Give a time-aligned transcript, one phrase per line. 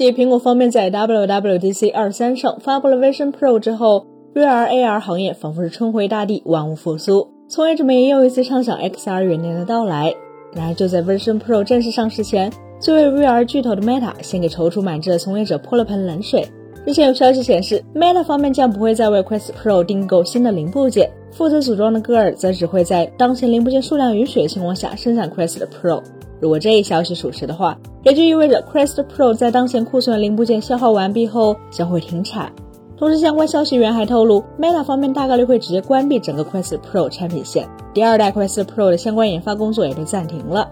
[0.00, 7.28] 继苹果方面在 WWDC 二三上发布了 Vision Pro 之后，VR AR 行业仿佛是春回大地，万物复苏。
[7.50, 10.14] 从业者们也又一次畅想 XR 元年的到来。
[10.54, 12.50] 然而，就在 Vision Pro 正式上市前，
[12.80, 16.48] 作为 VR 巨头的 Meta 先给踌躇满志的从业者泼了盆冷水。
[16.86, 26.02] 日前有消息显示，Meta 方面将不会再为 Quest Pro 订购新的零部件，负责组装的戈尔则只会在当前零部件数量允许的情况下生产 Quest Pro。
[26.40, 32.50] 如果这一消息属实的话，也就意味着 Quest Pro 在当前库存零部件消耗完毕后将会停产。
[32.96, 40.68] 同时，相关消息源还透露，Meta 方面大概率会直接关闭整个 Quest Pro 产品线，第二代 Quest Pro 的相关研发工作也被暂停了。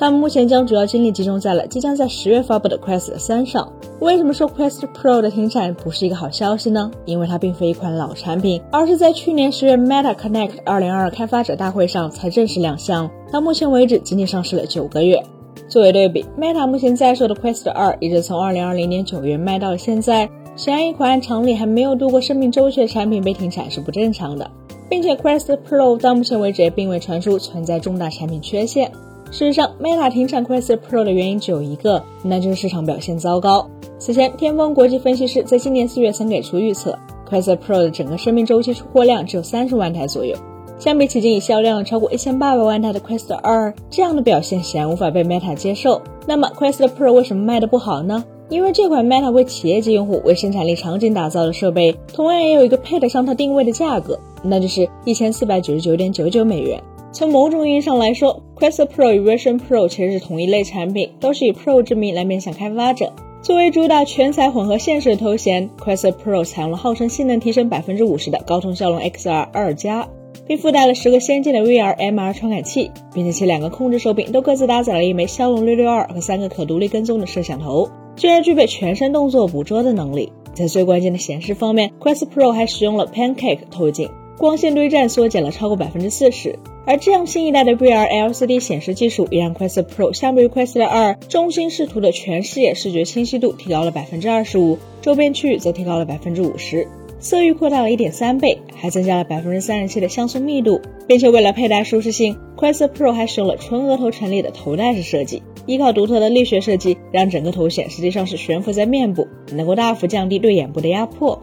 [0.00, 3.70] 他们目前将主要精力集中在了即将在十月发布的 Quest 三上。
[3.98, 6.90] 为什么说 Quest Pro 的停产不是一个好消息呢？
[7.04, 13.10] 因为它并非一款老产品，而是在去年十月 Meta Connect 二零二开发者大会上才正式亮相。
[13.30, 15.22] 到目前为止，仅仅上市了九个月。
[15.68, 24.50] 作为对比，Meta 目前在售的 Quest 二一直从二零二零年九月卖到了现在，显然一款按常理还没有度过生命周期的产品被停产是不正常的，
[24.88, 28.90] 并且 Quest Pro 到目前为止也并未传出存在重大产品缺陷。
[29.30, 33.68] 事实上，Meta 停产 Quest Pro 的原因只有一个，那就是市场表现糟糕。
[33.98, 40.36] 此前，天风国际分析师在今年四月曾给出预测，Quest Pro 的整个生命周期出货量只有三十万台左右。
[40.78, 46.00] 相比起今已销量超过一千八百万台的 Quest 二，这样的表现显然无法被 Meta 接受。
[46.26, 48.24] 那么，Quest Pro 为什么卖的不好呢？
[48.48, 56.82] 因为这款 Meta 为企业级用户为生产力场景打造的设备，同样也有一个配得上它定位的价格，那就是一千四百九十九点九九美元。
[57.12, 63.12] 从某种意义上来说，Quest Pro 与 Vision Pro 其实是同一类产品，都是以 Pro 之名来面向开发者。
[63.42, 70.08] 作为主打全彩混合现实的头衔，Quest Pro 采用了号称性能提升百分之五十的高通骁龙 XR 二加，
[70.46, 80.32] 并附带了十个先进的 VR MR 传感器，并且其两个控制手柄都各自搭载了一枚骁龙六六二和三个可独立跟踪的摄像头，居然具备全身动作捕捉的能力。
[80.52, 84.10] 在最关键的显示方面，Quest Pro 还使用了 Pancake 透镜。
[84.40, 96.88] 光线对战缩减了超过百分之四十，而这样新一代的 VR LCD 显示技术也让 Quest Pro 相比于 Quest 二中心视图的全视野视觉清晰度提高了百分之二十五，周边区域则提高了百分之五十，
[97.18, 111.38] 色域扩大了一点三倍，还增加了百分之三十七的像素密度，并且为了佩戴舒适性，Quest Pro 还使用了纯额头成立的头戴式设计，依靠独特的力学设计，让整个头显实际上是悬浮在面部，能够大幅降低对眼部的压迫。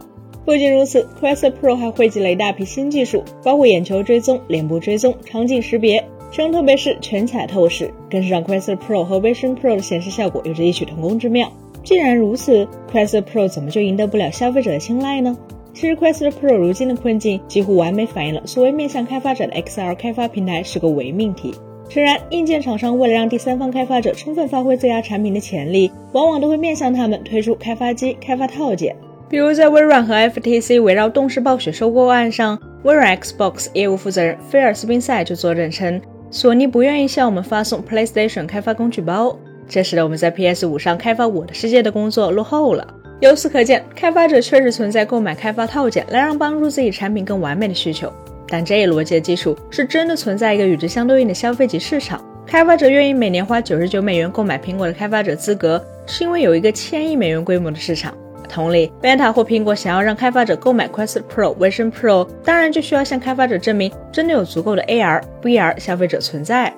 [0.47, 11.51] 不仅如此，Quest Pro 还汇集了一大批新技术，包括眼球追踪、脸部追踪、场景识别，其中特别是全彩透视，更是让 Quest Pro 和 Vision Pro 的显示效果有着异曲同工之妙。
[11.83, 15.37] 既然如此，Quest Pro 怎么就赢得不了消费者的青睐呢？
[15.73, 21.53] 其实，Quest Pro 如今的困境几乎完美反映了所谓面向开发者的 XR 开发平台是个伪命题。
[21.89, 28.95] 诚然，硬件厂商为了让第三方开发者充分发挥自家产品的潜力，往往都会面向他们推出开发机、开发套件。
[29.29, 36.01] 比如在微软和 FTC 围绕动视暴雪收购案上，微软 Xbox 业务负责人菲尔斯宾塞就作证称，
[36.31, 39.37] 索尼不愿意向我们发送 PlayStation 开发工具包，
[39.67, 42.87] 这使得我们在 PS5 上开发《我的世界》的工作落后了。
[43.19, 48.09] 由此可见，开发者确实存在购买开发套件来让帮助自己产品更完美的需求，
[48.47, 58.17] 但这一逻辑的基础是真的存在一个与之相对应的消费级市场，开发者愿意每年花九十九美元购买苹果的开发者资格，是因为有一个千亿美元规模的市场。
[58.47, 66.73] 同理，Meta 或苹果想要让开发者购买 Quest Pro、Vision Pro，当然就需要向开发者证明真的有足够的 AR、VR 消费者存在。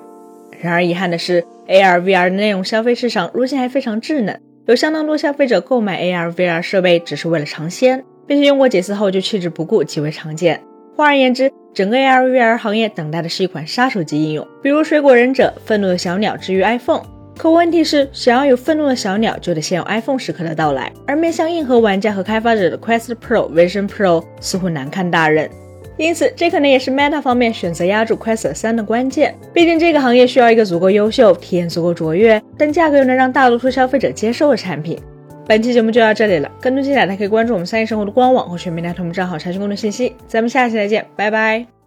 [0.60, 10.62] 然而遗憾的是，AR、VR 的内容消费市场如今还非常稚嫩，有相当多消费者购买 AR、VR 设备只是为了尝鲜，并且用过几次后就弃之不顾，极为常见。
[10.96, 17.04] 换而言之，整个 AR、VR 行业等待的是一款杀手级应用，比如水果忍者、愤怒的小鸟之于 iPhone。
[17.42, 20.92] 可问题是，想要有愤怒的小鸟，就得先有 iPhone 时刻的到来。
[21.08, 25.50] 而面向硬核玩家和开发者的 Quest Pro、Vision Pro 似乎难堪大任，
[25.96, 29.34] 因此这可能也是 Meta 方面选择压住 Quest 三的关键。
[29.54, 35.00] 毕竟这个行业需要一个足够优秀、体验足够卓越，但价格又能让大多数消费者接受的产品。
[35.48, 40.14] 本期节目就到这里了，更多精彩大家可以关注我们三亿生活的官网或全民大同账号查询更多信息。
[40.28, 41.79] 咱们下期再见，拜拜。